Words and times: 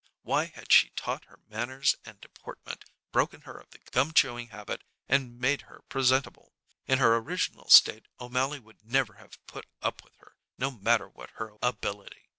Why 0.23 0.45
had 0.45 0.71
she 0.71 0.89
taught 0.95 1.25
her 1.25 1.39
manners 1.47 1.95
and 2.05 2.19
deportment, 2.19 2.85
broken 3.11 3.41
her 3.41 3.59
of 3.59 3.69
the 3.69 3.77
gum 3.91 4.13
chewing 4.13 4.47
habit, 4.47 4.83
and 5.07 5.39
made 5.39 5.61
her 5.69 5.83
presentable? 5.89 6.55
In 6.87 6.97
her 6.97 7.17
original 7.17 7.69
state 7.69 8.07
O'Mally 8.19 8.57
would 8.59 8.83
never 8.83 9.13
have 9.17 9.37
put 9.45 9.67
up 9.79 10.03
with 10.03 10.15
her, 10.15 10.35
no 10.57 10.71
matter 10.71 11.07
what 11.07 11.29
her 11.35 11.53
ability. 11.61 12.29